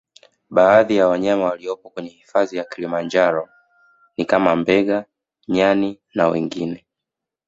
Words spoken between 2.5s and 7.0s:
ya kilimanjaro ni kama Mbega nyani na wengine